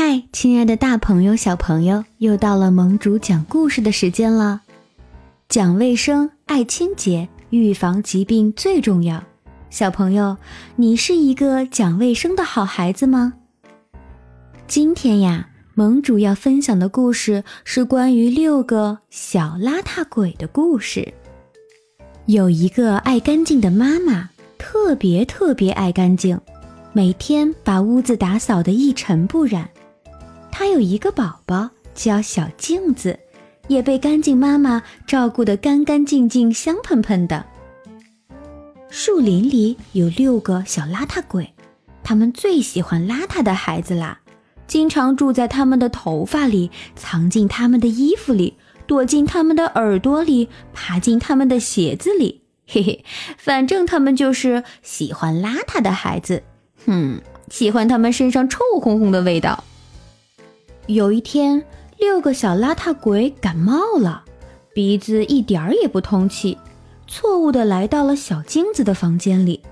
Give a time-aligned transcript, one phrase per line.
[0.00, 4.60] 嗨，亲爱的大朋友、小朋友，又到了盟主讲故事的时间了。
[5.48, 9.24] 讲卫生，爱清洁，预防疾病最重要。
[9.70, 10.36] 小朋友，
[10.76, 13.34] 你是一个讲卫生的好孩子吗？
[14.68, 21.12] 今天呀，盟主要分享的故事是关于六个小邋遢鬼的故事。
[22.26, 26.40] 有一个爱干净的妈妈，特别特别爱干净，
[26.92, 29.68] 每天把屋子打扫得一尘不染。
[30.58, 33.16] 他有一个宝宝叫小镜子，
[33.68, 37.46] 也被干净妈妈照顾得干干净净、香喷喷的。
[38.90, 41.54] 树林里有六个小邋遢鬼，
[42.02, 44.18] 他们最喜欢邋遢的孩子啦，
[44.66, 52.42] 经常住在他们的头发里，藏进他们的衣服里，躲进他们的耳朵里，爬进他们的鞋子里。
[52.66, 53.04] 嘿嘿，
[53.38, 56.42] 反正他们就是喜欢邋遢的孩子。
[56.84, 59.62] 哼，喜欢他们身上臭烘烘的味道。
[60.88, 61.62] 有一天，
[61.98, 64.24] 六个小邋遢鬼感冒了，
[64.74, 66.56] 鼻子一点儿也不通气，
[67.06, 69.62] 错误的来到了小镜子的房间里。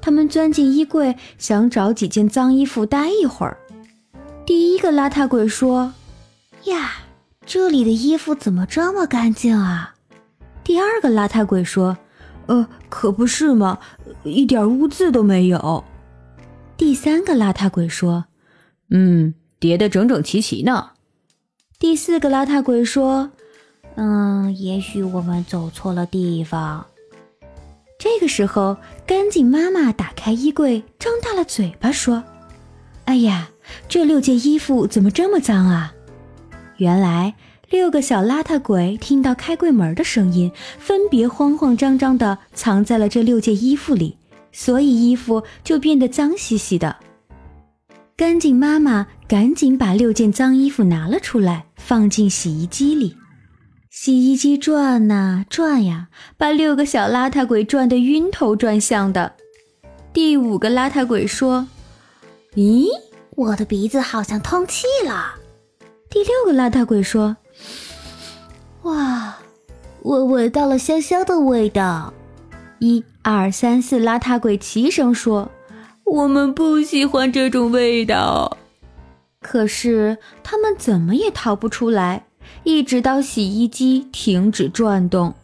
[0.00, 3.58] 他们钻进衣柜，想找几件脏衣服待一会儿。
[4.46, 5.92] 第一个邋遢鬼说
[6.64, 6.92] ：“呀，
[7.44, 9.94] 这里的衣服怎么这么干净啊？”
[10.64, 11.98] 第二个邋遢鬼说
[12.48, 13.78] ：“呃，可不是嘛，
[14.24, 15.84] 一点污渍都没有。”
[16.78, 18.24] 第三个邋遢鬼说
[18.88, 20.90] ：“嗯。”叠得整整齐齐呢。
[21.78, 23.30] 第四个邋遢鬼说
[23.94, 26.84] ：“嗯，也许我们走错了地方。”
[27.96, 32.24] 这个时候，干净妈妈打开衣柜，张大了嘴巴说
[33.06, 33.50] ：“哎呀，
[33.88, 35.94] 这六件衣服怎么这么脏啊？”
[36.78, 37.36] 原来，
[37.70, 44.18] 六个小邋遢鬼听到开柜门的声音，分别慌慌张张地藏在了这六件衣服里，
[44.50, 46.96] 所以衣服就变得脏兮兮的。
[48.22, 53.16] 干净妈妈赶紧把六件脏衣服拿了出来，放进洗衣机里。
[53.90, 56.06] 洗衣机转呐转呀，
[56.36, 59.32] 把六个小邋遢鬼转得晕头转向的。
[60.12, 61.66] 第五个邋遢鬼说
[62.54, 62.86] ：“咦，
[63.30, 65.34] 我的鼻子好像通气了。”
[66.08, 67.36] 第六个邋遢鬼说
[68.82, 69.36] ：“哇，
[70.02, 72.14] 我闻到了香香的味道。”
[72.78, 75.50] 一二三四，邋遢鬼齐声说。
[76.04, 78.56] 我们不喜欢这种味道，
[79.40, 82.26] 可是他们怎么也逃不出来，
[82.64, 85.34] 一直到洗衣机停止转动。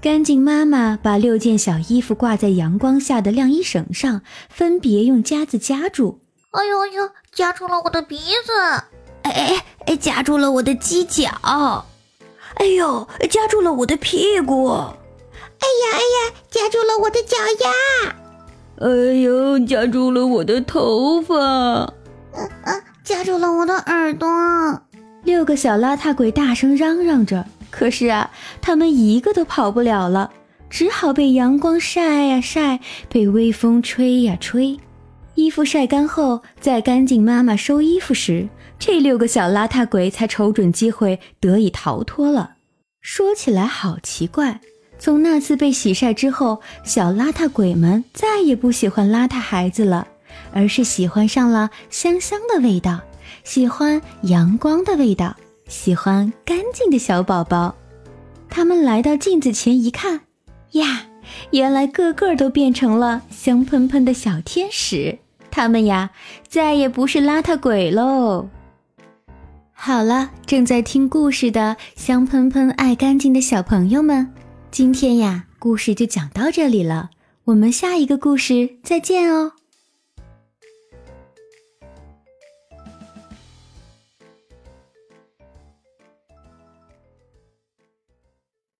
[0.00, 6.18] 干净妈妈把六件小衣服挂在阳光下的晾衣绳上，分别用夹子夹住。
[6.52, 8.52] 哎呦哎呦，夹住了我的鼻子！
[9.22, 11.84] 哎哎哎，夹住了我的犄角！
[12.54, 14.68] 哎呦，夹住了我的屁股！
[14.70, 18.16] 哎呀哎呀，夹住了我的脚丫！
[18.80, 19.58] 哎呦！
[19.66, 24.26] 夹住了我的头发，嗯嗯，夹住了我的耳朵。
[25.22, 28.30] 六个小邋遢鬼大声嚷嚷着，可是啊，
[28.62, 30.30] 他们一个都跑不了了，
[30.70, 32.80] 只好被阳光晒呀晒，
[33.10, 34.78] 被微风吹呀吹。
[35.34, 38.48] 衣服晒干后，在干净妈妈收衣服时，
[38.78, 42.54] 这六个小邋遢鬼才瞅准机会得以逃脱了。
[43.02, 44.62] 说起来好奇怪。
[45.00, 50.06] 从那次被洗晒之后，小邋遢鬼们再也不喜欢邋遢孩子了，
[50.52, 53.00] 而是喜欢上了香香的味道，
[53.42, 55.34] 喜欢阳光的味道，
[55.66, 57.74] 喜欢干净的小宝宝。
[58.50, 60.20] 他们来到镜子前一看，
[60.72, 61.06] 呀，
[61.50, 65.18] 原来个个都变成了香喷喷的小天使。
[65.50, 66.10] 他们呀，
[66.46, 68.50] 再也不是邋遢鬼喽。
[69.72, 74.30] 好了，正在听故事的香喷喷、爱干净的小朋友们。
[74.70, 77.10] 今天呀，故事就讲到这里了，
[77.46, 79.52] 我们下一个故事再见哦。